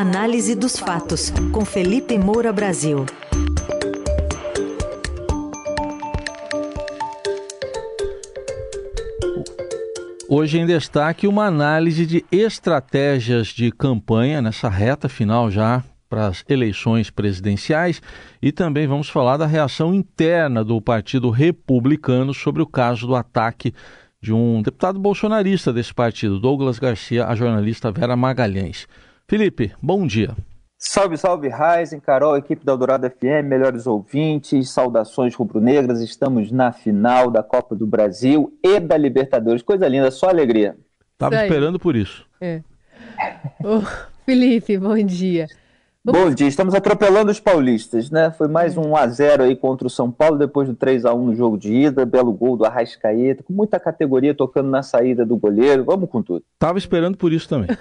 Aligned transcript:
Análise 0.00 0.54
dos 0.54 0.78
fatos, 0.78 1.32
com 1.50 1.64
Felipe 1.64 2.16
Moura 2.16 2.52
Brasil. 2.52 3.04
Hoje 10.28 10.60
em 10.60 10.66
destaque 10.66 11.26
uma 11.26 11.46
análise 11.46 12.06
de 12.06 12.24
estratégias 12.30 13.48
de 13.48 13.72
campanha 13.72 14.40
nessa 14.40 14.68
reta 14.68 15.08
final 15.08 15.50
já 15.50 15.82
para 16.08 16.28
as 16.28 16.44
eleições 16.48 17.10
presidenciais 17.10 18.00
e 18.40 18.52
também 18.52 18.86
vamos 18.86 19.08
falar 19.08 19.36
da 19.36 19.46
reação 19.46 19.92
interna 19.92 20.62
do 20.62 20.80
Partido 20.80 21.28
Republicano 21.28 22.32
sobre 22.32 22.62
o 22.62 22.66
caso 22.68 23.04
do 23.04 23.16
ataque 23.16 23.74
de 24.22 24.32
um 24.32 24.62
deputado 24.62 24.96
bolsonarista 25.00 25.72
desse 25.72 25.92
partido, 25.92 26.38
Douglas 26.38 26.78
Garcia, 26.78 27.26
a 27.26 27.34
jornalista 27.34 27.90
Vera 27.90 28.14
Magalhães. 28.14 28.86
Felipe, 29.30 29.74
bom 29.82 30.06
dia. 30.06 30.34
Salve, 30.78 31.18
salve, 31.18 31.48
Raizen, 31.48 32.00
Carol, 32.00 32.38
equipe 32.38 32.64
da 32.64 32.72
Eldorado 32.72 33.06
FM, 33.10 33.44
melhores 33.44 33.86
ouvintes, 33.86 34.70
saudações 34.70 35.34
rubro-negras. 35.34 36.00
Estamos 36.00 36.50
na 36.50 36.72
final 36.72 37.30
da 37.30 37.42
Copa 37.42 37.76
do 37.76 37.86
Brasil 37.86 38.58
e 38.64 38.80
da 38.80 38.96
Libertadores. 38.96 39.60
Coisa 39.60 39.86
linda, 39.86 40.10
só 40.10 40.30
alegria. 40.30 40.78
Tava 41.18 41.42
esperando 41.42 41.78
por 41.78 41.94
isso. 41.94 42.24
É. 42.40 42.62
Ô, 43.62 43.82
Felipe, 44.24 44.78
bom 44.78 44.96
dia. 45.04 45.46
Bom 46.10 46.30
dia, 46.30 46.48
estamos 46.48 46.74
atropelando 46.74 47.30
os 47.30 47.38
paulistas, 47.38 48.10
né? 48.10 48.30
Foi 48.30 48.48
mais 48.48 48.78
um 48.78 48.92
1x0 48.92 49.42
aí 49.42 49.54
contra 49.54 49.86
o 49.86 49.90
São 49.90 50.10
Paulo, 50.10 50.38
depois 50.38 50.66
do 50.66 50.74
3x1 50.74 51.18
no 51.18 51.34
jogo 51.34 51.58
de 51.58 51.70
ida, 51.70 52.06
belo 52.06 52.32
gol 52.32 52.56
do 52.56 52.64
Arrascaeta, 52.64 53.42
com 53.42 53.52
muita 53.52 53.78
categoria 53.78 54.34
tocando 54.34 54.70
na 54.70 54.82
saída 54.82 55.26
do 55.26 55.36
goleiro, 55.36 55.84
vamos 55.84 56.08
com 56.08 56.22
tudo. 56.22 56.42
Tava 56.58 56.78
esperando 56.78 57.18
por 57.18 57.30
isso 57.30 57.46
também. 57.46 57.68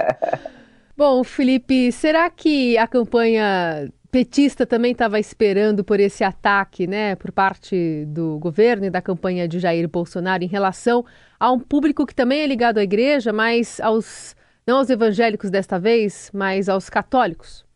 Bom, 0.96 1.22
Felipe, 1.22 1.92
será 1.92 2.30
que 2.30 2.78
a 2.78 2.86
campanha 2.86 3.90
petista 4.10 4.64
também 4.64 4.92
estava 4.92 5.20
esperando 5.20 5.84
por 5.84 6.00
esse 6.00 6.24
ataque, 6.24 6.86
né, 6.86 7.16
por 7.16 7.30
parte 7.32 8.04
do 8.06 8.38
governo 8.38 8.86
e 8.86 8.90
da 8.90 9.02
campanha 9.02 9.46
de 9.46 9.58
Jair 9.58 9.86
Bolsonaro 9.88 10.42
em 10.42 10.48
relação 10.48 11.04
a 11.38 11.52
um 11.52 11.60
público 11.60 12.06
que 12.06 12.14
também 12.14 12.40
é 12.40 12.46
ligado 12.46 12.78
à 12.78 12.82
igreja, 12.82 13.30
mas 13.30 13.78
aos 13.80 14.34
não 14.70 14.78
aos 14.78 14.88
evangélicos 14.88 15.50
desta 15.50 15.80
vez, 15.80 16.30
mas 16.32 16.68
aos 16.68 16.88
católicos? 16.88 17.66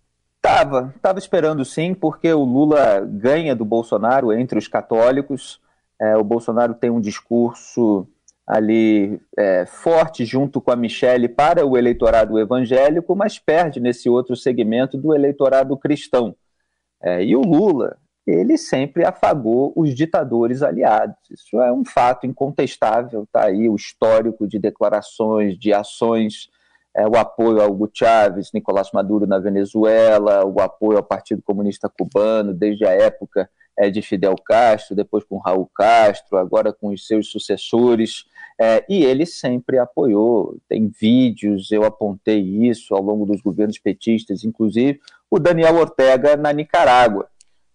Tava, 0.40 0.94
tava 1.02 1.18
esperando 1.18 1.64
sim, 1.64 1.92
porque 1.92 2.32
o 2.32 2.44
Lula 2.44 3.00
ganha 3.00 3.56
do 3.56 3.64
Bolsonaro 3.64 4.32
entre 4.32 4.56
os 4.56 4.68
católicos. 4.68 5.60
É, 6.00 6.16
o 6.16 6.22
Bolsonaro 6.22 6.72
tem 6.72 6.90
um 6.90 7.00
discurso 7.00 8.06
ali 8.46 9.20
é, 9.36 9.66
forte 9.66 10.24
junto 10.24 10.60
com 10.60 10.70
a 10.70 10.76
Michelle 10.76 11.28
para 11.28 11.66
o 11.66 11.76
eleitorado 11.76 12.38
evangélico, 12.38 13.16
mas 13.16 13.40
perde 13.40 13.80
nesse 13.80 14.08
outro 14.08 14.36
segmento 14.36 14.96
do 14.96 15.12
eleitorado 15.12 15.76
cristão. 15.76 16.36
É, 17.02 17.24
e 17.24 17.34
o 17.34 17.40
Lula, 17.40 17.96
ele 18.24 18.56
sempre 18.56 19.04
afagou 19.04 19.72
os 19.74 19.92
ditadores 19.94 20.62
aliados. 20.62 21.16
Isso 21.28 21.60
é 21.60 21.72
um 21.72 21.84
fato 21.84 22.24
incontestável, 22.24 23.26
tá 23.32 23.46
aí 23.46 23.68
o 23.68 23.74
histórico 23.74 24.46
de 24.46 24.60
declarações, 24.60 25.58
de 25.58 25.72
ações 25.72 26.48
é, 26.96 27.06
o 27.06 27.16
apoio 27.16 27.60
ao 27.60 27.70
Hugo 27.70 27.90
Chávez, 27.92 28.50
Nicolás 28.52 28.90
Maduro 28.92 29.26
na 29.26 29.38
Venezuela, 29.38 30.44
o 30.46 30.60
apoio 30.60 30.98
ao 30.98 31.04
Partido 31.04 31.42
Comunista 31.42 31.88
Cubano, 31.88 32.54
desde 32.54 32.84
a 32.84 32.90
época 32.90 33.50
é, 33.76 33.90
de 33.90 34.00
Fidel 34.00 34.36
Castro, 34.36 34.94
depois 34.94 35.24
com 35.24 35.38
Raul 35.38 35.68
Castro, 35.74 36.36
agora 36.36 36.72
com 36.72 36.88
os 36.88 37.06
seus 37.06 37.30
sucessores, 37.30 38.26
é, 38.60 38.84
e 38.88 39.04
ele 39.04 39.26
sempre 39.26 39.78
apoiou. 39.78 40.56
Tem 40.68 40.88
vídeos, 40.88 41.72
eu 41.72 41.84
apontei 41.84 42.40
isso 42.40 42.94
ao 42.94 43.02
longo 43.02 43.26
dos 43.26 43.40
governos 43.40 43.78
petistas, 43.78 44.44
inclusive 44.44 45.00
o 45.28 45.40
Daniel 45.40 45.76
Ortega 45.76 46.36
na 46.36 46.52
Nicarágua. 46.52 47.28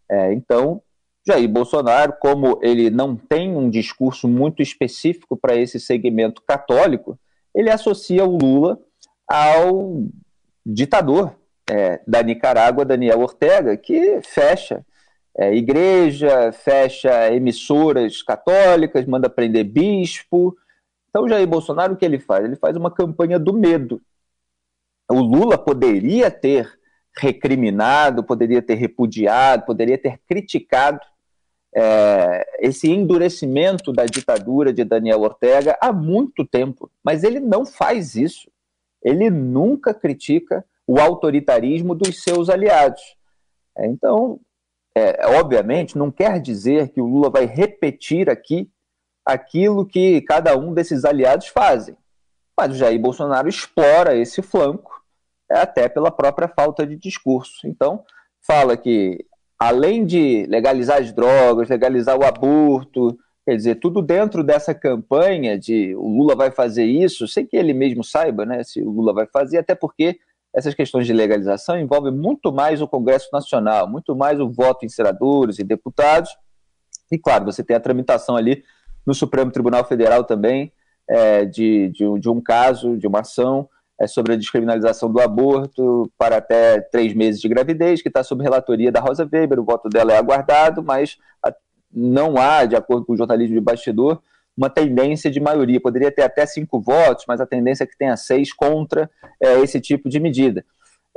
É, 0.09 0.31
então, 0.33 0.81
Jair 1.27 1.49
Bolsonaro, 1.49 2.13
como 2.21 2.57
ele 2.61 2.89
não 2.89 3.17
tem 3.17 3.53
um 3.53 3.69
discurso 3.69 4.29
muito 4.29 4.61
específico 4.61 5.35
para 5.35 5.57
esse 5.57 5.77
segmento 5.77 6.41
católico, 6.41 7.19
ele 7.53 7.69
associa 7.69 8.23
o 8.23 8.37
Lula 8.37 8.79
ao 9.29 10.03
ditador 10.65 11.35
é, 11.69 12.01
da 12.07 12.23
Nicarágua, 12.23 12.83
Daniel 12.83 13.19
Ortega, 13.19 13.77
que 13.77 14.19
fecha 14.23 14.83
é, 15.37 15.55
igreja, 15.55 16.51
fecha 16.51 17.31
emissoras 17.31 18.23
católicas, 18.23 19.05
manda 19.05 19.29
prender 19.29 19.63
bispo. 19.63 20.57
Então, 21.09 21.29
Jair 21.29 21.47
Bolsonaro, 21.47 21.93
o 21.93 21.97
que 21.97 22.05
ele 22.05 22.19
faz? 22.19 22.43
Ele 22.43 22.55
faz 22.55 22.75
uma 22.75 22.91
campanha 22.91 23.37
do 23.37 23.53
medo. 23.53 24.01
O 25.09 25.21
Lula 25.21 25.57
poderia 25.57 26.31
ter 26.31 26.79
recriminado, 27.15 28.23
poderia 28.23 28.61
ter 28.61 28.75
repudiado, 28.75 29.65
poderia 29.65 29.97
ter 29.97 30.19
criticado 30.27 30.99
é, 31.75 32.57
esse 32.59 32.89
endurecimento 32.89 33.91
da 33.91 34.05
ditadura 34.05 34.73
de 34.73 34.83
Daniel 34.83 35.21
Ortega 35.21 35.77
há 35.81 35.91
muito 35.91 36.45
tempo, 36.45 36.89
mas 37.03 37.23
ele 37.23 37.39
não 37.39 37.65
faz 37.65 38.15
isso 38.15 38.49
ele 39.03 39.29
nunca 39.29 39.93
critica 39.93 40.65
o 40.87 40.99
autoritarismo 40.99 41.93
dos 41.93 42.23
seus 42.23 42.49
aliados. 42.49 43.01
É, 43.77 43.87
então, 43.87 44.39
é, 44.95 45.27
obviamente, 45.39 45.97
não 45.97 46.11
quer 46.11 46.41
dizer 46.41 46.89
que 46.89 46.99
o 46.99 47.05
Lula 47.05 47.29
vai 47.29 47.45
repetir 47.45 48.29
aqui 48.29 48.69
aquilo 49.25 49.85
que 49.85 50.21
cada 50.21 50.57
um 50.57 50.73
desses 50.73 51.05
aliados 51.05 51.47
fazem. 51.47 51.95
Mas 52.57 52.73
o 52.73 52.75
Jair 52.75 52.99
Bolsonaro 52.99 53.47
explora 53.47 54.17
esse 54.17 54.41
flanco, 54.41 54.91
é, 55.49 55.59
até 55.59 55.87
pela 55.87 56.11
própria 56.11 56.47
falta 56.47 56.85
de 56.85 56.95
discurso. 56.95 57.67
Então, 57.67 58.03
fala 58.41 58.75
que, 58.75 59.25
além 59.57 60.05
de 60.05 60.45
legalizar 60.47 60.99
as 60.99 61.11
drogas, 61.13 61.69
legalizar 61.69 62.17
o 62.17 62.25
aborto, 62.25 63.17
Quer 63.49 63.55
dizer, 63.55 63.75
tudo 63.79 63.99
dentro 64.03 64.43
dessa 64.43 64.75
campanha 64.75 65.57
de 65.57 65.95
o 65.95 66.07
Lula 66.07 66.35
vai 66.35 66.51
fazer 66.51 66.85
isso, 66.85 67.27
sem 67.27 67.47
que 67.47 67.57
ele 67.57 67.73
mesmo 67.73 68.03
saiba 68.03 68.45
né, 68.45 68.63
se 68.63 68.79
o 68.79 68.91
Lula 68.91 69.11
vai 69.11 69.25
fazer, 69.25 69.57
até 69.57 69.73
porque 69.73 70.19
essas 70.53 70.75
questões 70.75 71.07
de 71.07 71.13
legalização 71.13 71.79
envolvem 71.79 72.13
muito 72.13 72.53
mais 72.53 72.79
o 72.79 72.87
Congresso 72.87 73.27
Nacional, 73.33 73.89
muito 73.89 74.15
mais 74.15 74.39
o 74.39 74.47
voto 74.47 74.85
em 74.85 74.89
senadores 74.89 75.57
e 75.57 75.63
deputados. 75.63 76.29
E, 77.11 77.17
claro, 77.17 77.45
você 77.45 77.63
tem 77.63 77.75
a 77.75 77.79
tramitação 77.79 78.37
ali 78.37 78.63
no 79.03 79.15
Supremo 79.15 79.49
Tribunal 79.49 79.83
Federal 79.83 80.23
também 80.23 80.71
é, 81.09 81.43
de, 81.43 81.89
de, 81.89 82.19
de, 82.19 82.29
um 82.29 82.39
caso, 82.39 82.97
de 82.97 83.07
uma 83.07 83.21
ação 83.21 83.67
é, 83.99 84.05
sobre 84.05 84.33
a 84.33 84.37
descriminalização 84.37 85.11
do 85.11 85.19
aborto 85.19 86.07
para 86.19 86.37
até 86.37 86.81
três 86.81 87.15
meses 87.15 87.41
de 87.41 87.49
gravidez, 87.49 87.99
que 87.99 88.09
está 88.09 88.23
sob 88.23 88.43
relatoria 88.43 88.91
da 88.91 88.99
Rosa 88.99 89.27
Weber. 89.27 89.59
O 89.59 89.65
voto 89.65 89.89
dela 89.89 90.13
é 90.13 90.17
aguardado, 90.17 90.83
mas 90.83 91.17
não 91.91 92.37
há, 92.37 92.65
de 92.65 92.75
acordo 92.75 93.05
com 93.05 93.13
o 93.13 93.17
jornalismo 93.17 93.55
de 93.55 93.61
bastidor, 93.61 94.21
uma 94.55 94.69
tendência 94.69 95.31
de 95.31 95.39
maioria. 95.39 95.79
Poderia 95.79 96.11
ter 96.11 96.23
até 96.23 96.45
cinco 96.45 96.79
votos, 96.79 97.25
mas 97.27 97.39
a 97.39 97.45
tendência 97.45 97.83
é 97.83 97.87
que 97.87 97.97
tenha 97.97 98.17
seis 98.17 98.53
contra 98.53 99.09
é, 99.41 99.59
esse 99.61 99.79
tipo 99.79 100.09
de 100.09 100.19
medida. 100.19 100.65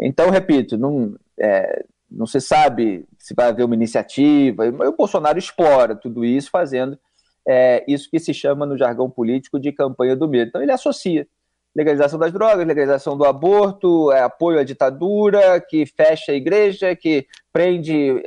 Então, 0.00 0.30
repito, 0.30 0.78
não, 0.78 1.16
é, 1.38 1.84
não 2.10 2.26
se 2.26 2.40
sabe 2.40 3.04
se 3.18 3.34
vai 3.34 3.48
haver 3.48 3.64
uma 3.64 3.74
iniciativa. 3.74 4.64
O 4.68 4.96
Bolsonaro 4.96 5.38
explora 5.38 5.96
tudo 5.96 6.24
isso, 6.24 6.50
fazendo 6.50 6.98
é, 7.46 7.84
isso 7.88 8.08
que 8.10 8.18
se 8.18 8.32
chama 8.32 8.64
no 8.64 8.78
jargão 8.78 9.10
político 9.10 9.58
de 9.58 9.72
campanha 9.72 10.14
do 10.14 10.28
medo. 10.28 10.48
Então, 10.48 10.62
ele 10.62 10.72
associa 10.72 11.26
legalização 11.74 12.18
das 12.18 12.32
drogas, 12.32 12.66
legalização 12.66 13.16
do 13.16 13.24
aborto, 13.24 14.12
é, 14.12 14.22
apoio 14.22 14.60
à 14.60 14.64
ditadura, 14.64 15.60
que 15.60 15.86
fecha 15.86 16.32
a 16.32 16.34
igreja, 16.34 16.94
que 16.94 17.26
prende 17.52 18.22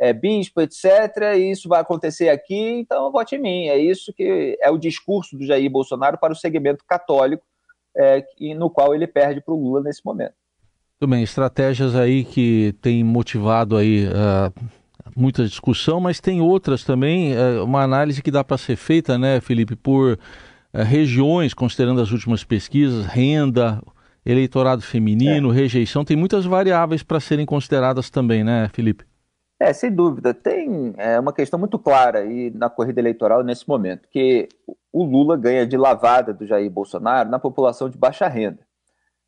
é, 0.00 0.14
bispo, 0.14 0.62
etc. 0.62 1.36
E 1.36 1.50
isso 1.50 1.68
vai 1.68 1.80
acontecer 1.82 2.30
aqui, 2.30 2.58
então 2.58 3.12
vote 3.12 3.36
em 3.36 3.38
mim. 3.38 3.66
É 3.66 3.76
isso 3.76 4.12
que 4.14 4.58
é 4.58 4.70
o 4.70 4.78
discurso 4.78 5.36
do 5.36 5.44
Jair 5.44 5.70
Bolsonaro 5.70 6.16
para 6.18 6.32
o 6.32 6.36
segmento 6.36 6.82
católico, 6.88 7.44
é, 7.94 8.24
no 8.56 8.70
qual 8.70 8.94
ele 8.94 9.06
perde 9.06 9.42
para 9.42 9.52
o 9.52 9.62
Lula 9.62 9.82
nesse 9.82 10.00
momento. 10.02 10.32
Tudo 10.98 11.10
bem, 11.10 11.22
estratégias 11.22 11.94
aí 11.94 12.24
que 12.24 12.74
têm 12.80 13.04
motivado 13.04 13.76
aí 13.76 14.06
uh, 14.06 14.52
muita 15.16 15.44
discussão, 15.44 15.98
mas 15.98 16.20
tem 16.20 16.42
outras 16.42 16.84
também, 16.84 17.32
uh, 17.34 17.64
uma 17.64 17.82
análise 17.82 18.22
que 18.22 18.30
dá 18.30 18.44
para 18.44 18.58
ser 18.58 18.76
feita, 18.76 19.16
né, 19.18 19.40
Felipe, 19.40 19.74
por 19.74 20.12
uh, 20.12 20.18
regiões, 20.82 21.54
considerando 21.54 22.02
as 22.02 22.10
últimas 22.10 22.44
pesquisas, 22.44 23.06
renda, 23.06 23.82
eleitorado 24.26 24.82
feminino, 24.82 25.50
é. 25.50 25.54
rejeição, 25.54 26.04
tem 26.04 26.18
muitas 26.18 26.44
variáveis 26.44 27.02
para 27.02 27.18
serem 27.18 27.46
consideradas 27.46 28.10
também, 28.10 28.44
né, 28.44 28.68
Felipe? 28.70 29.09
É, 29.60 29.74
sem 29.74 29.92
dúvida. 29.92 30.32
Tem 30.32 30.94
é, 30.96 31.20
uma 31.20 31.34
questão 31.34 31.58
muito 31.58 31.78
clara 31.78 32.20
aí 32.20 32.50
na 32.50 32.70
corrida 32.70 32.98
eleitoral 32.98 33.44
nesse 33.44 33.68
momento, 33.68 34.08
que 34.08 34.48
o 34.90 35.04
Lula 35.04 35.36
ganha 35.36 35.66
de 35.66 35.76
lavada 35.76 36.32
do 36.32 36.46
Jair 36.46 36.70
Bolsonaro 36.70 37.28
na 37.28 37.38
população 37.38 37.90
de 37.90 37.98
baixa 37.98 38.26
renda. 38.26 38.66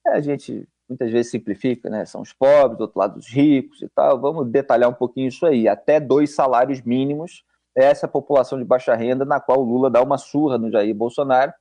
É, 0.06 0.12
a 0.12 0.20
gente 0.22 0.66
muitas 0.88 1.10
vezes 1.10 1.30
simplifica, 1.30 1.90
né? 1.90 2.06
São 2.06 2.22
os 2.22 2.32
pobres, 2.32 2.78
do 2.78 2.82
outro 2.82 2.98
lado 2.98 3.18
os 3.18 3.28
ricos 3.28 3.82
e 3.82 3.88
tal. 3.90 4.18
Vamos 4.18 4.48
detalhar 4.48 4.88
um 4.88 4.94
pouquinho 4.94 5.28
isso 5.28 5.44
aí. 5.44 5.68
Até 5.68 6.00
dois 6.00 6.34
salários 6.34 6.80
mínimos 6.80 7.44
é 7.76 7.84
essa 7.84 8.08
população 8.08 8.58
de 8.58 8.64
baixa 8.64 8.94
renda 8.94 9.26
na 9.26 9.38
qual 9.38 9.60
o 9.60 9.64
Lula 9.64 9.90
dá 9.90 10.02
uma 10.02 10.16
surra 10.16 10.56
no 10.56 10.70
Jair 10.70 10.94
Bolsonaro. 10.94 11.52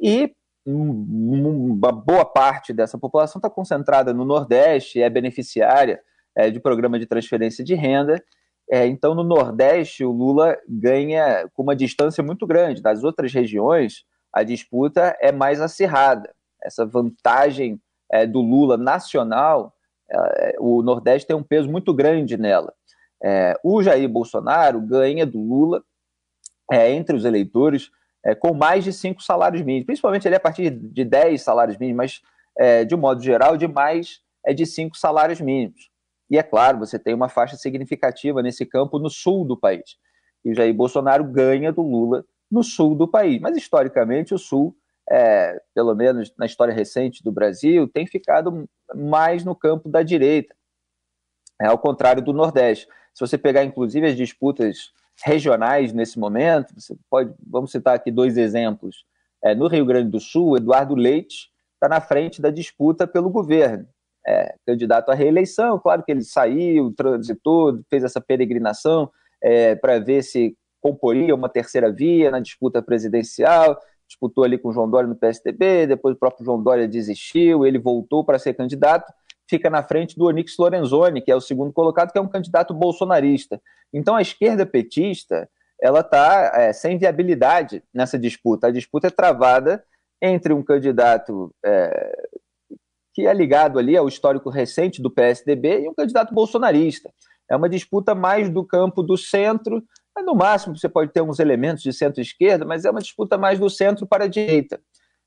E 0.00 0.32
uma 0.64 1.92
boa 1.92 2.24
parte 2.24 2.72
dessa 2.72 2.98
população 2.98 3.40
está 3.40 3.50
concentrada 3.50 4.12
no 4.12 4.24
Nordeste, 4.24 5.02
é 5.02 5.10
beneficiária 5.10 6.00
é, 6.36 6.50
de 6.50 6.60
programa 6.60 6.98
de 6.98 7.06
transferência 7.06 7.64
de 7.64 7.74
renda. 7.74 8.22
É, 8.70 8.86
então, 8.86 9.14
no 9.14 9.22
Nordeste, 9.22 10.04
o 10.04 10.10
Lula 10.10 10.56
ganha 10.68 11.48
com 11.54 11.62
uma 11.62 11.76
distância 11.76 12.22
muito 12.22 12.46
grande. 12.46 12.82
Das 12.82 13.04
outras 13.04 13.32
regiões, 13.32 14.04
a 14.32 14.42
disputa 14.42 15.16
é 15.20 15.32
mais 15.32 15.60
acirrada. 15.60 16.34
Essa 16.62 16.84
vantagem 16.84 17.80
é, 18.10 18.26
do 18.26 18.40
Lula 18.40 18.76
nacional, 18.76 19.72
é, 20.10 20.56
o 20.58 20.82
Nordeste 20.82 21.26
tem 21.26 21.36
um 21.36 21.42
peso 21.42 21.70
muito 21.70 21.94
grande 21.94 22.36
nela. 22.36 22.72
É, 23.22 23.58
o 23.64 23.82
Jair 23.82 24.08
Bolsonaro 24.08 24.80
ganha 24.80 25.24
do 25.24 25.40
Lula 25.40 25.82
é, 26.70 26.90
entre 26.90 27.16
os 27.16 27.24
eleitores 27.24 27.90
é, 28.24 28.34
com 28.34 28.52
mais 28.52 28.84
de 28.84 28.92
cinco 28.92 29.22
salários 29.22 29.62
mínimos, 29.62 29.86
principalmente 29.86 30.26
ali 30.26 30.36
a 30.36 30.40
partir 30.40 30.70
de 30.70 31.04
10 31.04 31.40
salários 31.40 31.78
mínimos, 31.78 31.96
mas 31.96 32.36
de 32.88 32.94
um 32.94 32.98
modo 32.98 33.22
geral, 33.22 33.54
de 33.54 33.68
mais 33.68 34.22
de 34.54 34.64
cinco 34.64 34.96
salários 34.96 35.42
mínimos. 35.42 35.90
E 36.30 36.38
é 36.38 36.42
claro, 36.42 36.78
você 36.78 36.98
tem 36.98 37.14
uma 37.14 37.28
faixa 37.28 37.56
significativa 37.56 38.42
nesse 38.42 38.66
campo 38.66 38.98
no 38.98 39.08
sul 39.08 39.44
do 39.44 39.56
país. 39.56 39.96
E 40.44 40.50
o 40.50 40.54
Jair 40.54 40.74
Bolsonaro 40.74 41.24
ganha 41.24 41.72
do 41.72 41.82
Lula 41.82 42.24
no 42.50 42.62
sul 42.62 42.94
do 42.94 43.06
país. 43.06 43.40
Mas 43.40 43.56
historicamente, 43.56 44.34
o 44.34 44.38
sul, 44.38 44.76
é, 45.10 45.60
pelo 45.74 45.94
menos 45.94 46.32
na 46.36 46.46
história 46.46 46.74
recente 46.74 47.22
do 47.22 47.32
Brasil, 47.32 47.88
tem 47.88 48.06
ficado 48.06 48.68
mais 48.94 49.44
no 49.44 49.54
campo 49.54 49.88
da 49.88 50.02
direita, 50.02 50.54
é, 51.60 51.66
ao 51.66 51.78
contrário 51.78 52.22
do 52.22 52.32
Nordeste. 52.32 52.86
Se 53.14 53.20
você 53.20 53.38
pegar, 53.38 53.64
inclusive, 53.64 54.06
as 54.06 54.16
disputas 54.16 54.92
regionais 55.24 55.92
nesse 55.92 56.18
momento. 56.18 56.74
Você 56.78 56.96
pode, 57.08 57.34
vamos 57.46 57.70
citar 57.70 57.94
aqui 57.94 58.10
dois 58.10 58.36
exemplos. 58.36 59.04
É, 59.42 59.54
no 59.54 59.68
Rio 59.68 59.86
Grande 59.86 60.10
do 60.10 60.20
Sul, 60.20 60.56
Eduardo 60.56 60.94
Leite 60.94 61.50
está 61.74 61.88
na 61.88 62.00
frente 62.00 62.40
da 62.40 62.50
disputa 62.50 63.06
pelo 63.06 63.30
governo. 63.30 63.86
É, 64.28 64.54
candidato 64.66 65.10
à 65.10 65.14
reeleição, 65.14 65.78
claro 65.78 66.02
que 66.02 66.10
ele 66.10 66.22
saiu, 66.22 66.92
transitou, 66.96 67.78
fez 67.88 68.02
essa 68.02 68.20
peregrinação 68.20 69.08
é, 69.40 69.76
para 69.76 70.00
ver 70.00 70.22
se 70.22 70.56
comporia 70.80 71.34
uma 71.34 71.48
terceira 71.48 71.92
via 71.92 72.30
na 72.30 72.40
disputa 72.40 72.82
presidencial, 72.82 73.78
disputou 74.06 74.44
ali 74.44 74.58
com 74.58 74.68
o 74.68 74.72
João 74.72 74.90
Dória 74.90 75.08
no 75.08 75.16
PSDB, 75.16 75.86
depois 75.86 76.14
o 76.14 76.18
próprio 76.18 76.44
João 76.44 76.62
Dória 76.62 76.88
desistiu, 76.88 77.64
ele 77.64 77.78
voltou 77.78 78.24
para 78.24 78.38
ser 78.38 78.54
candidato, 78.54 79.12
fica 79.48 79.70
na 79.70 79.82
frente 79.82 80.16
do 80.16 80.26
Onyx 80.26 80.56
Lorenzoni, 80.58 81.20
que 81.20 81.30
é 81.30 81.36
o 81.36 81.40
segundo 81.40 81.72
colocado, 81.72 82.12
que 82.12 82.18
é 82.18 82.20
um 82.20 82.28
candidato 82.28 82.74
bolsonarista. 82.74 83.60
Então 83.92 84.16
a 84.16 84.22
esquerda 84.22 84.66
petista 84.66 85.48
ela 85.80 86.00
está 86.00 86.52
é, 86.54 86.72
sem 86.72 86.98
viabilidade 86.98 87.82
nessa 87.92 88.18
disputa. 88.18 88.68
A 88.68 88.72
disputa 88.72 89.08
é 89.08 89.10
travada 89.10 89.84
entre 90.20 90.52
um 90.52 90.62
candidato 90.62 91.54
é, 91.64 92.28
que 93.16 93.26
é 93.26 93.32
ligado 93.32 93.78
ali 93.78 93.96
ao 93.96 94.06
histórico 94.06 94.50
recente 94.50 95.00
do 95.00 95.10
PSDB 95.10 95.80
e 95.80 95.88
um 95.88 95.94
candidato 95.94 96.34
bolsonarista. 96.34 97.10
É 97.50 97.56
uma 97.56 97.66
disputa 97.66 98.14
mais 98.14 98.50
do 98.50 98.62
campo 98.62 99.02
do 99.02 99.16
centro, 99.16 99.82
no 100.22 100.34
máximo 100.34 100.76
você 100.76 100.86
pode 100.86 101.12
ter 101.14 101.22
uns 101.22 101.38
elementos 101.38 101.82
de 101.82 101.94
centro-esquerda, 101.94 102.66
mas 102.66 102.84
é 102.84 102.90
uma 102.90 103.00
disputa 103.00 103.38
mais 103.38 103.58
do 103.58 103.70
centro 103.70 104.06
para 104.06 104.24
a 104.24 104.28
direita. 104.28 104.78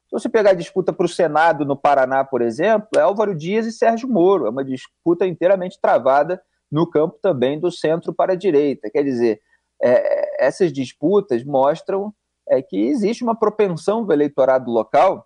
Se 0.05 0.11
você 0.11 0.29
pegar 0.29 0.51
a 0.51 0.55
disputa 0.55 0.93
para 0.93 1.05
o 1.07 1.09
Senado 1.09 1.65
no 1.65 1.75
Paraná, 1.75 2.23
por 2.23 2.43
exemplo, 2.43 2.89
é 2.95 2.99
Álvaro 2.99 3.35
Dias 3.35 3.65
e 3.65 3.71
Sérgio 3.71 4.07
Moro. 4.07 4.45
É 4.45 4.51
uma 4.51 4.63
disputa 4.63 5.25
inteiramente 5.25 5.79
travada 5.81 6.39
no 6.71 6.87
campo 6.87 7.17
também 7.19 7.59
do 7.59 7.71
centro 7.71 8.13
para 8.13 8.33
a 8.33 8.35
direita. 8.35 8.91
Quer 8.91 9.01
dizer, 9.01 9.41
é, 9.81 10.45
essas 10.45 10.71
disputas 10.71 11.43
mostram 11.43 12.13
é, 12.47 12.61
que 12.61 12.77
existe 12.77 13.23
uma 13.23 13.33
propensão 13.33 14.05
do 14.05 14.13
eleitorado 14.13 14.69
local 14.69 15.25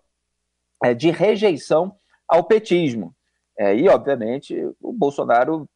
é, 0.81 0.93
de 0.93 1.11
rejeição 1.11 1.93
ao 2.33 2.43
petismo. 2.43 3.15
É, 3.57 3.75
e, 3.75 3.87
obviamente, 3.87 4.55
o 4.81 4.91
Bolsonaro 4.91 5.69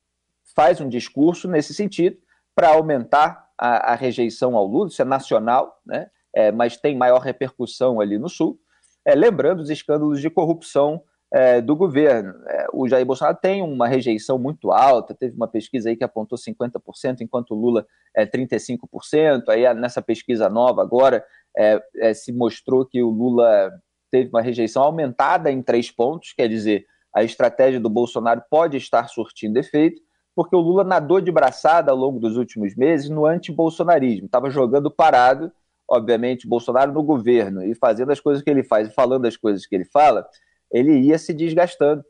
faz 0.56 0.82
um 0.82 0.90
discurso 0.90 1.48
nesse 1.48 1.74
sentido 1.74 2.18
para 2.56 2.70
aumentar 2.70 3.48
a, 3.56 3.94
a, 3.94 3.96
rejeição 3.96 4.56
ao 4.56 4.66
Lula, 4.66 4.88
isso 4.88 5.02
é 5.02 5.06
nacional, 5.06 5.80
né? 5.86 6.10
É, 6.34 6.52
mas 6.52 6.78
tem 6.78 6.96
maior 6.96 7.20
repercussão 7.20 8.02
ali 8.02 8.18
no 8.18 8.30
Sul 8.30 8.60
é, 9.06 9.16
lembrando 9.16 9.62
os 9.62 9.70
escândalos 9.70 10.20
de 10.20 10.30
corrupção 10.30 11.02
é, 11.32 11.62
do 11.62 11.76
governo. 11.76 12.34
É, 12.48 12.68
o 12.74 12.88
Jair 12.88 13.06
Bolsonaro 13.06 13.38
tem 13.42 13.62
uma 13.62 13.88
rejeição 13.88 14.38
muito 14.38 14.72
alta, 14.72 15.14
teve 15.14 15.36
uma 15.36 15.48
pesquisa 15.48 15.90
aí 15.90 15.96
que 15.96 16.04
apontou 16.04 16.38
50%, 16.38 17.22
enquanto 17.22 17.52
o 17.52 17.56
Lula 17.56 17.86
é 18.16 18.26
35%. 18.26 19.48
Aí 19.50 19.74
nessa 19.76 20.02
pesquisa 20.02 20.50
nova 20.50 20.82
agora 20.82 21.24
é, 21.56 22.14
se 22.14 22.34
mostrou 22.34 22.86
que 22.86 23.02
o 23.02 23.10
Lula 23.10 23.72
teve 24.18 24.30
uma 24.30 24.42
rejeição 24.42 24.84
aumentada 24.84 25.52
em 25.52 25.62
três 25.62 25.92
pontos, 25.92 26.34
quer 26.34 26.48
dizer, 26.48 26.86
a 27.14 27.24
estratégia 27.24 27.80
do 27.80 27.90
Bolsonaro 27.90 28.42
pode 28.50 28.78
estar 28.78 29.08
surtindo 29.08 29.58
efeito, 29.60 30.02
porque 30.36 30.56
o 30.56 30.60
Lula 30.60 30.84
nadou 30.84 31.20
de 31.20 31.32
braçada 31.32 31.92
ao 31.92 31.98
longo 31.98 32.20
dos 32.20 32.38
últimos 32.38 32.76
meses 32.76 33.10
no 33.10 33.26
anti-bolsonarismo, 33.26 34.26
estava 34.26 34.50
jogando 34.50 34.92
parado 34.92 35.52
obviamente, 35.90 36.48
Bolsonaro 36.48 36.92
no 36.92 37.02
governo 37.02 37.64
e 37.64 37.74
fazendo 37.74 38.12
as 38.12 38.20
coisas 38.20 38.44
que 38.44 38.50
ele 38.50 38.64
faz 38.64 38.90
e 38.90 38.94
falando 38.94 39.26
as 39.26 39.38
coisas 39.38 39.66
que 39.66 39.74
ele 39.74 39.86
fala, 39.86 40.28
ele 40.72 41.00
ia 41.00 41.18
se 41.18 41.34
desgastando 41.34 42.04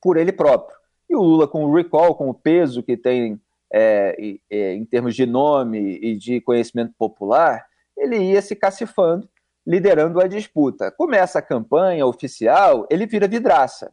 por 0.00 0.16
ele 0.16 0.32
próprio. 0.32 0.76
E 1.08 1.14
o 1.14 1.20
Lula, 1.20 1.46
com 1.46 1.64
o 1.64 1.74
recall, 1.74 2.14
com 2.14 2.30
o 2.30 2.34
peso 2.34 2.82
que 2.82 2.96
tem 2.96 3.38
é, 3.72 4.38
é, 4.50 4.74
em 4.74 4.84
termos 4.84 5.14
de 5.14 5.26
nome 5.26 5.98
e 6.00 6.16
de 6.16 6.40
conhecimento 6.40 6.94
popular, 6.96 7.66
ele 7.96 8.16
ia 8.16 8.40
se 8.40 8.56
cacifando, 8.56 9.28
liderando 9.66 10.20
a 10.20 10.26
disputa. 10.26 10.90
Começa 10.90 11.38
a 11.38 11.42
campanha 11.42 12.06
oficial, 12.06 12.86
ele 12.90 13.06
vira 13.06 13.26
vidraça. 13.26 13.92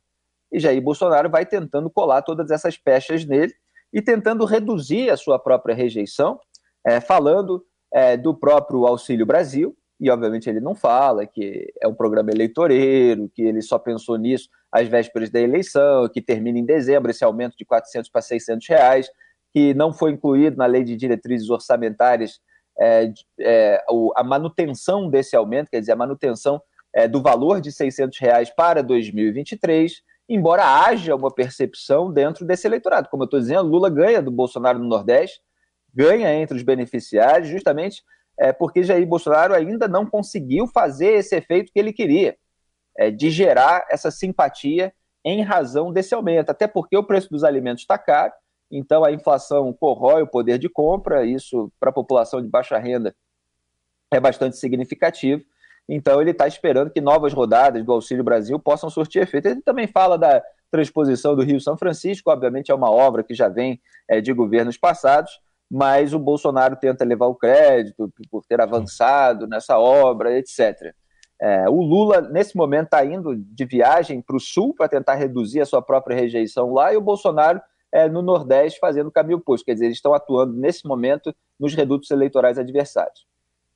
E 0.51 0.59
Jair 0.59 0.81
Bolsonaro 0.81 1.29
vai 1.29 1.45
tentando 1.45 1.89
colar 1.89 2.21
todas 2.21 2.51
essas 2.51 2.77
pechas 2.77 3.25
nele 3.25 3.53
e 3.93 4.01
tentando 4.01 4.45
reduzir 4.45 5.09
a 5.09 5.17
sua 5.17 5.39
própria 5.39 5.73
rejeição, 5.73 6.39
é, 6.85 6.99
falando 6.99 7.65
é, 7.93 8.17
do 8.17 8.33
próprio 8.33 8.85
Auxílio 8.85 9.25
Brasil, 9.25 9.75
e 9.99 10.09
obviamente 10.09 10.49
ele 10.49 10.59
não 10.59 10.73
fala 10.73 11.27
que 11.27 11.71
é 11.79 11.87
um 11.87 11.93
programa 11.93 12.31
eleitoreiro, 12.31 13.29
que 13.35 13.43
ele 13.43 13.61
só 13.61 13.77
pensou 13.77 14.17
nisso 14.17 14.49
às 14.71 14.87
vésperas 14.87 15.29
da 15.29 15.39
eleição, 15.39 16.09
que 16.09 16.21
termina 16.21 16.57
em 16.57 16.65
dezembro 16.65 17.11
esse 17.11 17.23
aumento 17.23 17.55
de 17.55 17.63
400 17.63 18.09
para 18.09 18.21
600 18.21 18.67
reais, 18.67 19.09
que 19.53 19.75
não 19.75 19.93
foi 19.93 20.11
incluído 20.11 20.57
na 20.57 20.65
lei 20.65 20.83
de 20.83 20.95
diretrizes 20.95 21.49
orçamentárias 21.49 22.39
é, 22.81 23.13
é, 23.39 23.83
a 24.15 24.23
manutenção 24.23 25.09
desse 25.09 25.35
aumento, 25.35 25.69
quer 25.69 25.79
dizer, 25.79 25.91
a 25.91 25.95
manutenção 25.95 26.59
é, 26.93 27.07
do 27.07 27.21
valor 27.21 27.61
de 27.61 27.71
600 27.71 28.17
reais 28.19 28.49
para 28.49 28.81
2023, 28.81 30.01
embora 30.27 30.65
haja 30.65 31.15
uma 31.15 31.33
percepção 31.33 32.11
dentro 32.11 32.45
desse 32.45 32.67
eleitorado. 32.67 33.07
Como 33.09 33.23
eu 33.23 33.25
estou 33.25 33.39
dizendo, 33.39 33.63
Lula 33.63 33.89
ganha 33.89 34.21
do 34.21 34.31
Bolsonaro 34.31 34.79
no 34.79 34.87
Nordeste, 34.87 35.39
ganha 35.93 36.33
entre 36.33 36.57
os 36.57 36.63
beneficiários, 36.63 37.49
justamente 37.49 38.03
é, 38.39 38.51
porque 38.51 38.81
Jair 38.81 39.05
Bolsonaro 39.05 39.53
ainda 39.53 39.87
não 39.87 40.05
conseguiu 40.05 40.65
fazer 40.65 41.13
esse 41.13 41.35
efeito 41.35 41.71
que 41.71 41.79
ele 41.79 41.93
queria, 41.93 42.35
é, 42.97 43.11
de 43.11 43.29
gerar 43.29 43.85
essa 43.89 44.09
simpatia 44.09 44.91
em 45.23 45.43
razão 45.43 45.93
desse 45.93 46.15
aumento. 46.15 46.49
Até 46.49 46.67
porque 46.67 46.97
o 46.97 47.03
preço 47.03 47.29
dos 47.29 47.43
alimentos 47.43 47.83
está 47.83 47.97
caro, 47.97 48.33
então 48.71 49.03
a 49.03 49.11
inflação 49.11 49.73
corrói 49.73 50.21
o 50.21 50.27
poder 50.27 50.57
de 50.57 50.69
compra, 50.69 51.25
isso 51.25 51.71
para 51.79 51.89
a 51.89 51.93
população 51.93 52.41
de 52.41 52.47
baixa 52.47 52.77
renda 52.77 53.13
é 54.11 54.19
bastante 54.19 54.57
significativo. 54.57 55.43
Então 55.87 56.21
ele 56.21 56.31
está 56.31 56.47
esperando 56.47 56.91
que 56.91 57.01
novas 57.01 57.33
rodadas 57.33 57.83
do 57.83 57.91
Auxílio 57.91 58.23
Brasil 58.23 58.57
possam 58.59 58.89
surtir 58.89 59.21
efeito. 59.21 59.47
Ele 59.47 59.61
também 59.61 59.87
fala 59.87 60.17
da 60.17 60.41
transposição 60.69 61.35
do 61.35 61.43
Rio 61.43 61.59
São 61.59 61.77
Francisco, 61.77 62.31
obviamente 62.31 62.71
é 62.71 62.75
uma 62.75 62.89
obra 62.89 63.23
que 63.23 63.33
já 63.33 63.49
vem 63.49 63.81
é, 64.07 64.21
de 64.21 64.31
governos 64.31 64.77
passados, 64.77 65.39
mas 65.69 66.13
o 66.13 66.19
Bolsonaro 66.19 66.77
tenta 66.77 67.03
levar 67.03 67.27
o 67.27 67.35
crédito 67.35 68.11
por 68.29 68.45
ter 68.45 68.61
avançado 68.61 69.47
nessa 69.47 69.77
obra, 69.77 70.37
etc. 70.37 70.93
É, 71.41 71.67
o 71.67 71.81
Lula, 71.81 72.21
nesse 72.21 72.55
momento, 72.55 72.85
está 72.85 73.03
indo 73.03 73.35
de 73.35 73.65
viagem 73.65 74.21
para 74.21 74.35
o 74.35 74.39
Sul 74.39 74.75
para 74.75 74.87
tentar 74.87 75.15
reduzir 75.15 75.59
a 75.59 75.65
sua 75.65 75.81
própria 75.81 76.15
rejeição 76.15 76.71
lá, 76.71 76.93
e 76.93 76.97
o 76.97 77.01
Bolsonaro 77.01 77.59
é, 77.91 78.07
no 78.07 78.21
Nordeste 78.21 78.79
fazendo 78.79 79.07
o 79.07 79.11
caminho 79.11 79.37
oposto. 79.37 79.65
Quer 79.65 79.73
dizer, 79.73 79.85
eles 79.85 79.97
estão 79.97 80.13
atuando 80.13 80.53
nesse 80.53 80.87
momento 80.87 81.33
nos 81.59 81.73
redutos 81.73 82.09
eleitorais 82.11 82.57
adversários. 82.57 83.25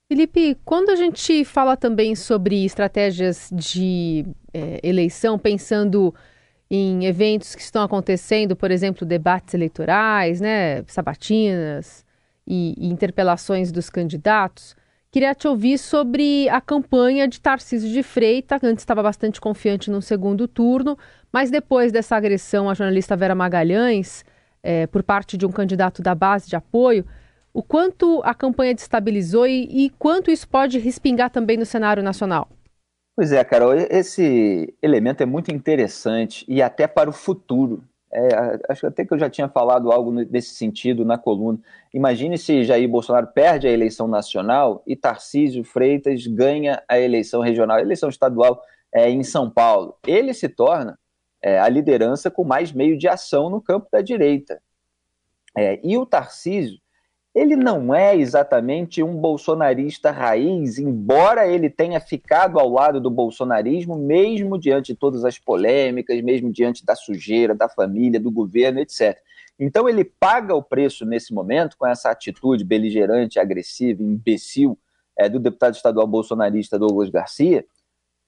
Felipe, 0.08 0.56
quando 0.64 0.92
a 0.92 0.96
gente 0.96 1.44
fala 1.44 1.76
também 1.76 2.16
sobre 2.16 2.64
estratégias 2.64 3.50
de 3.52 4.26
é, 4.54 4.80
eleição, 4.84 5.38
pensando 5.40 6.14
em 6.70 7.06
eventos 7.06 7.56
que 7.56 7.62
estão 7.62 7.84
acontecendo, 7.84 8.56
por 8.56 8.72
exemplo, 8.72 9.06
debates 9.06 9.54
eleitorais, 9.54 10.40
né, 10.40 10.84
sabatinas 10.88 12.06
e, 12.46 12.76
e 12.78 12.88
interpelações 12.88 13.72
dos 13.72 13.90
candidatos. 13.90 14.76
Queria 15.16 15.34
te 15.34 15.48
ouvir 15.48 15.78
sobre 15.78 16.50
a 16.50 16.60
campanha 16.60 17.26
de 17.26 17.40
Tarcísio 17.40 17.90
de 17.90 18.04
Freitas, 18.04 18.62
antes 18.62 18.82
estava 18.82 19.02
bastante 19.02 19.40
confiante 19.40 19.90
no 19.90 20.02
segundo 20.02 20.46
turno, 20.46 20.98
mas 21.32 21.50
depois 21.50 21.90
dessa 21.90 22.18
agressão 22.18 22.70
à 22.70 22.74
jornalista 22.74 23.16
Vera 23.16 23.34
Magalhães, 23.34 24.26
é, 24.62 24.86
por 24.88 25.02
parte 25.04 25.38
de 25.38 25.46
um 25.46 25.54
candidato 25.54 26.02
da 26.02 26.14
base 26.14 26.50
de 26.50 26.58
apoio, 26.58 27.06
o 27.54 27.64
quanto 27.64 28.22
a 28.26 28.34
campanha 28.34 28.76
destabilizou 28.76 29.48
e, 29.48 29.86
e 29.86 29.90
quanto 29.92 30.30
isso 30.30 30.50
pode 30.50 30.80
respingar 30.80 31.30
também 31.30 31.56
no 31.56 31.66
cenário 31.66 32.04
nacional? 32.04 32.50
Pois 33.16 33.32
é, 33.32 33.42
Carol, 33.46 33.74
esse 33.74 34.76
elemento 34.82 35.24
é 35.24 35.26
muito 35.26 35.50
interessante 35.50 36.44
e 36.46 36.62
até 36.62 36.88
para 36.88 37.10
o 37.10 37.14
futuro. 37.14 37.82
É, 38.18 38.62
acho 38.70 38.88
até 38.88 39.04
que 39.04 39.14
eu 39.14 39.20
já 39.20 39.30
tinha 39.30 39.50
falado 39.50 39.92
algo 39.92 40.10
nesse 40.10 40.56
sentido 40.56 41.04
na 41.04 41.18
coluna. 41.18 41.60
Imagine 41.94 42.38
se 42.38 42.64
Jair 42.64 42.88
Bolsonaro 42.88 43.28
perde 43.28 43.68
a 43.68 43.72
eleição 43.72 44.08
nacional 44.08 44.82
e 44.88 44.96
Tarcísio 44.96 45.66
Freitas 45.66 46.26
ganha 46.26 46.82
a 46.88 46.98
eleição 46.98 47.42
regional, 47.42 47.76
a 47.76 47.82
eleição 47.82 48.08
estadual 48.08 48.62
é, 48.94 49.10
em 49.10 49.22
São 49.22 49.50
Paulo. 49.50 49.98
Ele 50.08 50.34
se 50.34 50.48
torna 50.48 50.98
é, 51.42 51.60
a 51.60 51.68
liderança 51.68 52.32
com 52.32 52.46
mais 52.46 52.72
meio 52.72 52.98
de 52.98 53.10
ação 53.10 53.50
no 53.50 53.62
campo 53.62 53.90
da 53.92 54.00
direita. 54.00 54.62
É, 55.58 55.82
e 55.84 55.98
o 55.98 56.06
Tarcísio 56.06 56.80
ele 57.36 57.58
não 57.58 57.94
é 57.94 58.16
exatamente 58.16 59.04
um 59.04 59.14
bolsonarista 59.14 60.10
raiz, 60.10 60.80
embora 60.80 61.46
ele 61.46 61.70
tenha 61.70 62.00
ficado 62.00 62.58
ao 62.58 62.70
lado 62.70 63.02
do 63.02 63.10
bolsonarismo, 63.10 63.98
mesmo 63.98 64.58
diante 64.58 64.94
de 64.94 64.98
todas 64.98 65.26
as 65.26 65.38
polêmicas, 65.38 66.22
mesmo 66.22 66.50
diante 66.50 66.86
da 66.86 66.96
sujeira 66.96 67.54
da 67.54 67.68
família, 67.68 68.22
do 68.22 68.32
governo, 68.32 68.80
etc. 68.80 69.20
Então 69.60 69.90
ele 69.90 70.06
paga 70.06 70.56
o 70.56 70.64
preço 70.64 71.06
nesse 71.06 71.34
momento 71.34 71.76
com 71.78 71.86
essa 71.86 72.10
atitude 72.10 72.64
beligerante, 72.64 73.38
agressiva, 73.38 74.02
imbecil 74.02 74.80
é, 75.20 75.28
do 75.28 75.38
deputado 75.38 75.76
estadual 75.76 76.08
bolsonarista 76.08 76.80
Douglas 76.80 77.10
Garcia. 77.10 77.66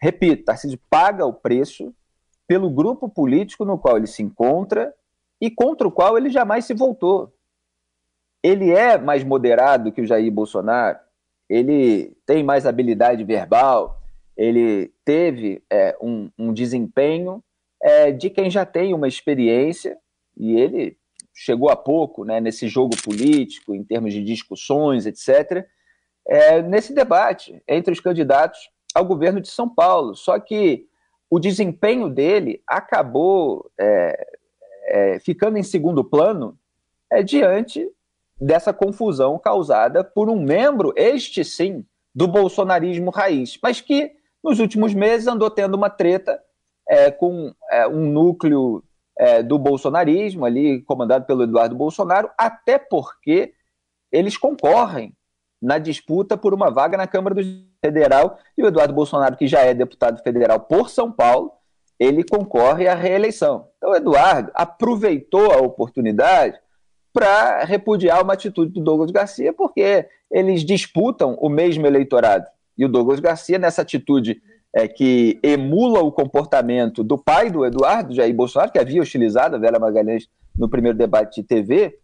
Repito, 0.01 0.43
Tarcísio 0.43 0.79
paga 0.89 1.25
o 1.25 1.31
preço 1.31 1.93
pelo 2.45 2.69
grupo 2.69 3.07
político 3.07 3.63
no 3.63 3.77
qual 3.77 3.95
ele 3.95 4.07
se 4.07 4.21
encontra 4.21 4.93
e 5.39 5.49
contra 5.49 5.87
o 5.87 5.91
qual 5.91 6.17
ele 6.17 6.29
jamais 6.29 6.65
se 6.65 6.73
voltou 6.73 7.31
ele 8.47 8.71
é 8.71 8.97
mais 8.97 9.23
moderado 9.23 9.91
que 9.91 10.01
o 10.01 10.05
Jair 10.05 10.31
Bolsonaro, 10.31 10.97
ele 11.49 12.15
tem 12.25 12.43
mais 12.43 12.65
habilidade 12.65 13.23
verbal, 13.23 14.01
ele 14.35 14.93
teve 15.03 15.63
é, 15.69 15.97
um, 16.01 16.29
um, 16.37 16.53
desempenho 16.53 17.43
é, 17.81 18.11
de 18.11 18.29
quem 18.29 18.49
já 18.49 18.65
tem 18.65 18.93
uma 18.93 19.07
experiência 19.07 19.97
e 20.35 20.55
ele 20.55 20.97
chegou 21.33 21.69
há 21.69 21.75
pouco 21.75 22.23
né, 22.23 22.39
nesse 22.39 22.67
jogo 22.67 22.95
político, 23.03 23.73
em 23.73 23.83
termos 23.83 24.13
de 24.13 24.23
discussões, 24.23 25.05
etc., 25.05 25.65
é, 26.27 26.61
nesse 26.61 26.93
debate 26.93 27.61
entre 27.67 27.91
os 27.91 27.99
candidatos 27.99 28.69
ao 28.93 29.05
governo 29.05 29.39
de 29.39 29.47
São 29.47 29.67
Paulo. 29.67 30.15
Só 30.15 30.39
que 30.39 30.85
o 31.29 31.39
desempenho 31.39 32.09
dele 32.09 32.61
acabou 32.67 33.69
é, 33.79 34.27
é, 34.87 35.19
ficando 35.19 35.57
em 35.57 35.63
segundo 35.63 36.03
plano 36.03 36.57
é, 37.09 37.23
diante 37.23 37.89
dessa 38.39 38.71
confusão 38.73 39.37
causada 39.39 40.03
por 40.03 40.29
um 40.29 40.39
membro, 40.39 40.93
este 40.95 41.43
sim, 41.43 41.85
do 42.13 42.27
bolsonarismo 42.27 43.11
raiz, 43.11 43.57
mas 43.61 43.81
que 43.81 44.11
nos 44.43 44.59
últimos 44.59 44.93
meses 44.93 45.27
andou 45.27 45.49
tendo 45.49 45.75
uma 45.75 45.89
treta 45.89 46.41
é, 46.87 47.11
com 47.11 47.53
é, 47.69 47.87
um 47.87 48.09
núcleo 48.09 48.83
é, 49.17 49.43
do 49.43 49.57
bolsonarismo, 49.57 50.45
ali 50.45 50.81
comandado 50.83 51.25
pelo 51.25 51.43
Eduardo 51.43 51.75
Bolsonaro, 51.75 52.29
até 52.37 52.77
porque 52.77 53.53
eles 54.11 54.37
concorrem 54.37 55.13
na 55.61 55.79
disputa 55.79 56.37
por 56.37 56.53
uma 56.53 56.69
vaga 56.69 56.97
na 56.97 57.07
Câmara 57.07 57.35
Federal 57.83 58.37
e 58.57 58.63
o 58.63 58.67
Eduardo 58.67 58.93
Bolsonaro, 58.93 59.35
que 59.35 59.47
já 59.47 59.61
é 59.61 59.73
deputado 59.73 60.21
federal 60.21 60.59
por 60.59 60.89
São 60.89 61.11
Paulo, 61.11 61.51
ele 61.99 62.23
concorre 62.23 62.87
à 62.87 62.93
reeleição. 62.93 63.69
Então, 63.77 63.91
o 63.91 63.95
Eduardo 63.95 64.51
aproveitou 64.53 65.51
a 65.51 65.57
oportunidade 65.57 66.59
para 67.17 67.63
repudiar 67.63 68.21
uma 68.23 68.33
atitude 68.33 68.71
do 68.71 68.79
Douglas 68.79 69.09
Garcia, 69.09 69.51
porque 69.51 70.07
eles 70.29 70.63
disputam 70.63 71.35
o 71.41 71.49
mesmo 71.49 71.87
eleitorado. 71.87 72.45
E 72.77 72.85
o 72.85 72.87
Douglas 72.87 73.19
Garcia, 73.19 73.57
nessa 73.57 73.81
atitude 73.81 74.39
é, 74.71 74.87
que 74.87 75.39
emula 75.41 76.01
o 76.01 76.11
comportamento 76.11 77.03
do 77.03 77.17
pai 77.17 77.49
do 77.49 77.65
Eduardo, 77.65 78.13
Jair 78.13 78.35
Bolsonaro, 78.35 78.71
que 78.71 78.77
havia 78.77 79.01
hostilizado 79.01 79.55
a 79.55 79.59
Vera 79.59 79.79
Magalhães 79.79 80.29
no 80.55 80.69
primeiro 80.69 80.95
debate 80.95 81.41
de 81.41 81.47
TV, 81.47 81.97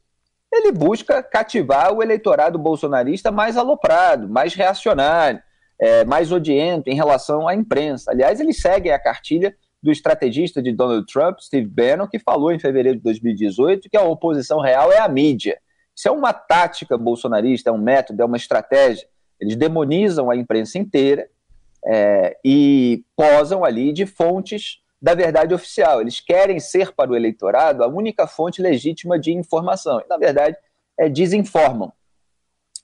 ele 0.52 0.72
busca 0.72 1.22
cativar 1.22 1.94
o 1.94 2.02
eleitorado 2.02 2.58
bolsonarista 2.58 3.30
mais 3.30 3.56
aloprado, 3.56 4.28
mais 4.28 4.56
reacionário, 4.56 5.40
é, 5.80 6.04
mais 6.06 6.32
odiento 6.32 6.90
em 6.90 6.96
relação 6.96 7.48
à 7.48 7.54
imprensa. 7.54 8.10
Aliás, 8.10 8.40
eles 8.40 8.60
seguem 8.60 8.92
a 8.92 8.98
cartilha 8.98 9.56
do 9.84 9.92
estrategista 9.92 10.62
de 10.62 10.72
Donald 10.72 11.06
Trump, 11.12 11.40
Steve 11.42 11.68
Bannon, 11.68 12.08
que 12.08 12.18
falou 12.18 12.54
em 12.54 12.60
fevereiro 12.60 12.98
de 12.98 13.04
2018 13.04 13.90
que 13.90 13.98
a 13.98 14.04
oposição 14.04 14.62
real 14.62 14.94
é 14.94 15.00
a 15.00 15.10
mídia. 15.10 15.60
Isso 15.94 16.08
é 16.08 16.12
uma 16.12 16.32
tática 16.32 16.98
bolsonarista, 16.98 17.70
é 17.70 17.74
um 17.74 17.78
método, 17.78 18.22
é 18.22 18.26
uma 18.26 18.38
estratégia. 18.38 19.06
Eles 19.40 19.58
demonizam 19.58 20.32
a 20.32 20.38
imprensa 20.38 20.78
inteira 20.80 21.28
é, 21.86 22.38
e 22.46 23.04
posam 23.14 23.66
ali 23.66 23.92
de 23.92 24.06
fontes 24.06 24.82
da 25.02 25.14
verdade 25.14 25.54
oficial. 25.54 26.00
Eles 26.00 26.22
querem 26.22 26.62
ser 26.62 26.94
para 26.94 27.12
o 27.12 27.16
eleitorado 27.16 27.84
a 27.84 27.88
única 27.88 28.26
fonte 28.26 28.62
legítima 28.62 29.20
de 29.20 29.34
informação. 29.34 30.00
E, 30.00 30.08
na 30.08 30.16
verdade, 30.16 30.56
é, 30.98 31.10
desinformam. 31.10 31.92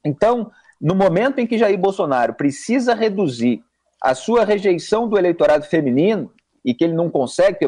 Então, 0.04 0.52
no 0.82 0.94
momento 0.94 1.40
em 1.40 1.48
que 1.48 1.58
Jair 1.58 1.78
Bolsonaro 1.78 2.34
precisa 2.34 2.94
reduzir 2.94 3.64
a 4.04 4.14
sua 4.14 4.44
rejeição 4.44 5.08
do 5.08 5.18
eleitorado 5.18 5.64
feminino, 5.66 6.32
e 6.64 6.74
que 6.74 6.84
ele 6.84 6.94
não 6.94 7.10
consegue, 7.10 7.60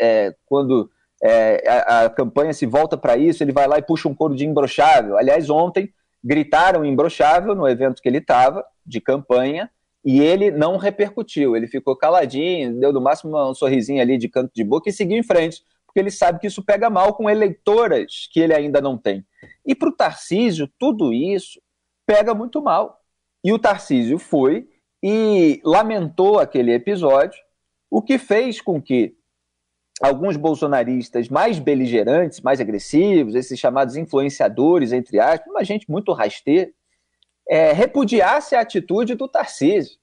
é, 0.00 0.34
quando 0.46 0.90
é, 1.22 1.62
a, 1.68 2.04
a, 2.04 2.10
campanha 2.10 2.52
se 2.52 2.66
volta 2.66 2.96
para 2.96 3.16
isso, 3.16 3.42
ele 3.42 3.52
vai 3.52 3.66
lá 3.66 3.78
e 3.78 3.82
puxa 3.82 4.08
um 4.08 4.14
coro 4.14 4.34
de 4.34 4.46
imbrochável. 4.46 5.16
Aliás, 5.16 5.48
ontem 5.50 5.92
gritaram 6.22 6.84
imbrochável 6.84 7.54
no 7.54 7.68
evento 7.68 8.00
que 8.00 8.08
ele 8.08 8.18
estava, 8.18 8.64
de 8.84 9.00
campanha, 9.00 9.70
e 10.04 10.20
ele 10.20 10.50
não 10.50 10.76
repercutiu, 10.76 11.56
ele 11.56 11.66
ficou 11.66 11.96
caladinho, 11.96 12.78
deu 12.78 12.92
no 12.92 13.00
máximo 13.00 13.50
um 13.50 13.54
sorrisinho 13.54 14.02
ali 14.02 14.18
de 14.18 14.28
canto 14.28 14.52
de 14.54 14.62
boca 14.62 14.90
e 14.90 14.92
seguiu 14.92 15.16
em 15.16 15.22
frente, 15.22 15.62
porque 15.86 15.98
ele 15.98 16.10
sabe 16.10 16.38
que 16.40 16.46
isso 16.46 16.62
pega 16.62 16.90
mal 16.90 17.14
com 17.14 17.30
eleitoras 17.30 18.28
que 18.30 18.40
ele 18.40 18.52
ainda 18.52 18.80
não 18.80 18.98
tem. 18.98 19.24
E 19.64 19.74
para 19.74 19.88
o 19.88 19.96
Tarcísio, 19.96 20.68
tudo 20.78 21.12
isso 21.12 21.58
pega 22.06 22.34
muito 22.34 22.60
mal. 22.60 23.00
E 23.42 23.52
o 23.52 23.58
Tarcísio 23.58 24.18
foi 24.18 24.68
e 25.02 25.60
lamentou 25.64 26.38
aquele 26.38 26.72
episódio, 26.72 27.38
o 27.94 28.02
que 28.02 28.18
fez 28.18 28.60
com 28.60 28.82
que 28.82 29.14
alguns 30.02 30.36
bolsonaristas 30.36 31.28
mais 31.28 31.60
beligerantes, 31.60 32.40
mais 32.40 32.60
agressivos, 32.60 33.36
esses 33.36 33.56
chamados 33.56 33.94
influenciadores, 33.94 34.90
entre 34.90 35.20
aspas, 35.20 35.46
uma 35.46 35.62
gente 35.62 35.88
muito 35.88 36.12
rasteira, 36.12 36.72
é, 37.48 37.70
repudiasse 37.70 38.56
a 38.56 38.60
atitude 38.60 39.14
do 39.14 39.28
Tarcísio. 39.28 39.96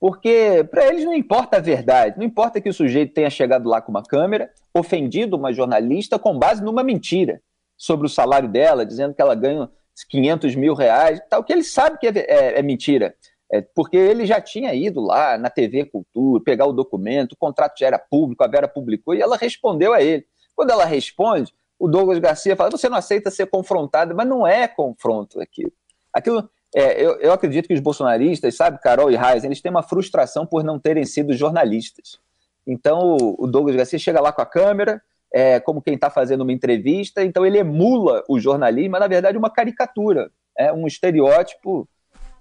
Porque 0.00 0.66
para 0.68 0.88
eles 0.88 1.04
não 1.04 1.14
importa 1.14 1.58
a 1.58 1.60
verdade, 1.60 2.18
não 2.18 2.26
importa 2.26 2.60
que 2.60 2.68
o 2.68 2.74
sujeito 2.74 3.14
tenha 3.14 3.30
chegado 3.30 3.68
lá 3.68 3.80
com 3.80 3.92
uma 3.92 4.02
câmera, 4.02 4.50
ofendido 4.74 5.36
uma 5.36 5.52
jornalista 5.52 6.18
com 6.18 6.36
base 6.36 6.60
numa 6.60 6.82
mentira 6.82 7.40
sobre 7.76 8.04
o 8.04 8.10
salário 8.10 8.48
dela, 8.48 8.84
dizendo 8.84 9.14
que 9.14 9.22
ela 9.22 9.36
ganha 9.36 9.70
500 10.10 10.56
mil 10.56 10.74
reais, 10.74 11.20
tal, 11.30 11.44
que 11.44 11.52
ele 11.52 11.62
sabe 11.62 11.98
que 11.98 12.08
é, 12.08 12.12
é, 12.16 12.58
é 12.58 12.62
mentira. 12.62 13.14
É, 13.52 13.60
porque 13.60 13.96
ele 13.96 14.24
já 14.24 14.40
tinha 14.40 14.74
ido 14.74 15.00
lá 15.00 15.36
na 15.36 15.50
TV 15.50 15.84
Cultura, 15.84 16.42
pegar 16.42 16.64
o 16.64 16.72
documento, 16.72 17.32
o 17.32 17.36
contrato 17.36 17.78
já 17.78 17.86
era 17.86 17.98
público, 17.98 18.42
a 18.42 18.48
Vera 18.48 18.66
publicou 18.66 19.14
e 19.14 19.20
ela 19.20 19.36
respondeu 19.36 19.92
a 19.92 20.02
ele. 20.02 20.24
Quando 20.56 20.70
ela 20.70 20.86
responde, 20.86 21.52
o 21.78 21.86
Douglas 21.86 22.18
Garcia 22.18 22.56
fala: 22.56 22.70
você 22.70 22.88
não 22.88 22.96
aceita 22.96 23.30
ser 23.30 23.46
confrontado, 23.46 24.14
mas 24.14 24.26
não 24.26 24.46
é 24.46 24.66
confronto 24.66 25.38
aquilo. 25.38 25.72
Aquilo, 26.14 26.48
é, 26.74 27.04
eu, 27.04 27.20
eu, 27.20 27.32
acredito 27.32 27.68
que 27.68 27.74
os 27.74 27.80
bolsonaristas, 27.80 28.56
sabe, 28.56 28.80
Carol 28.80 29.10
e 29.10 29.16
Reis, 29.16 29.44
eles 29.44 29.60
têm 29.60 29.70
uma 29.70 29.82
frustração 29.82 30.46
por 30.46 30.64
não 30.64 30.78
terem 30.78 31.04
sido 31.04 31.34
jornalistas. 31.34 32.18
Então 32.66 33.16
o, 33.20 33.44
o 33.44 33.46
Douglas 33.46 33.76
Garcia 33.76 33.98
chega 33.98 34.20
lá 34.20 34.32
com 34.32 34.40
a 34.40 34.46
câmera, 34.46 35.02
é, 35.34 35.60
como 35.60 35.82
quem 35.82 35.94
está 35.94 36.08
fazendo 36.08 36.40
uma 36.40 36.52
entrevista, 36.52 37.22
então 37.22 37.44
ele 37.44 37.58
emula 37.58 38.24
o 38.28 38.40
jornalismo, 38.40 38.92
mas 38.92 39.00
na 39.00 39.08
verdade 39.08 39.36
uma 39.36 39.50
caricatura, 39.50 40.30
é 40.56 40.72
um 40.72 40.86
estereótipo 40.86 41.86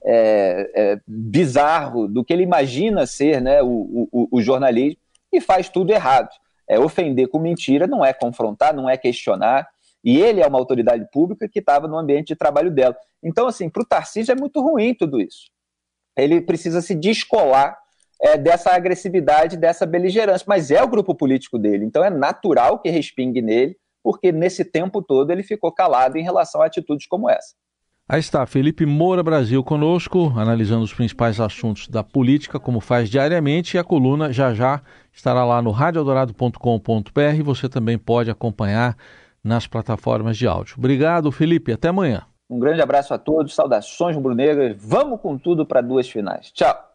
é, 0.04 0.72
é, 0.76 1.02
bizarro 1.08 2.08
do 2.08 2.24
que 2.24 2.34
ele 2.34 2.44
imagina 2.44 3.06
ser 3.06 3.42
né, 3.42 3.62
o, 3.62 4.08
o, 4.12 4.28
o, 4.32 4.42
jornalismo 4.42 5.00
e 5.32 5.40
faz 5.40 5.70
tudo 5.70 5.92
errado. 5.92 6.30
É, 6.68 6.80
ofender 6.80 7.28
com 7.28 7.40
mentira 7.40 7.86
não 7.86 8.04
é 8.04 8.14
confrontar, 8.14 8.74
não 8.74 8.90
é 8.90 8.98
questionar. 8.98 9.68
E 10.04 10.20
ele 10.20 10.42
é 10.42 10.48
uma 10.48 10.58
autoridade 10.58 11.08
pública 11.12 11.48
que 11.48 11.60
estava 11.60 11.88
no 11.88 11.98
ambiente 11.98 12.30
de 12.30 12.36
trabalho 12.36 12.72
dela. 12.72 12.96
Então, 13.24 13.48
assim, 13.48 13.70
para 13.70 13.84
o 13.84 13.86
Tarcísio 13.86 14.32
é 14.32 14.36
muito 14.36 14.60
ruim 14.62 14.96
tudo 14.96 15.20
isso. 15.22 15.52
Ele 16.18 16.42
precisa 16.42 16.82
se 16.82 16.96
descolar 16.96 17.78
é, 18.22 18.38
dessa 18.38 18.72
agressividade, 18.72 19.58
dessa 19.58 19.86
beligerância, 19.86 20.46
mas 20.48 20.72
é 20.72 20.82
o 20.82 20.88
grupo 20.88 21.16
político 21.16 21.58
dele. 21.58 21.86
Então 21.86 22.04
é 22.04 22.10
natural 22.10 22.80
que 22.80 22.90
respingue 22.90 23.42
nele, 23.42 23.78
porque 24.04 24.32
nesse 24.32 24.64
tempo 24.64 25.02
todo 25.02 25.32
ele 25.32 25.44
ficou 25.44 25.72
calado 25.72 26.18
em 26.18 26.24
relação 26.24 26.62
a 26.62 26.66
atitudes 26.66 27.08
como 27.08 27.30
essa. 27.30 27.56
Aí 28.12 28.20
está, 28.20 28.46
Felipe 28.46 28.86
Moura 28.86 29.24
Brasil 29.24 29.64
conosco, 29.64 30.34
analisando 30.36 30.84
os 30.84 30.94
principais 30.94 31.40
assuntos 31.40 31.88
da 31.88 32.04
política, 32.04 32.60
como 32.60 32.82
faz 32.82 33.10
diariamente, 33.10 33.78
e 33.78 33.80
a 33.80 33.86
coluna 33.86 34.34
já 34.34 34.54
já 34.54 34.82
estará 35.14 35.46
lá 35.46 35.62
no 35.62 35.72
radioeldorado.com.br. 35.72 37.44
Você 37.46 37.70
também 37.70 37.98
pode 37.98 38.30
acompanhar 38.30 38.98
nas 39.42 39.66
plataformas 39.66 40.36
de 40.38 40.46
áudio. 40.46 40.76
Obrigado, 40.78 41.32
Felipe. 41.32 41.72
Até 41.72 41.88
amanhã. 41.88 42.24
Um 42.50 42.60
grande 42.60 42.82
abraço 42.82 43.14
a 43.14 43.18
todos, 43.18 43.56
saudações 43.56 44.14
rubro-negras. 44.14 44.76
Vamos 44.78 45.22
com 45.22 45.38
tudo 45.38 45.66
para 45.66 45.80
duas 45.80 46.10
finais. 46.10 46.52
Tchau. 46.52 46.91